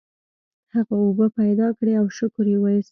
[0.73, 2.79] هغه اوبه پیدا کړې او شکر یې وویست.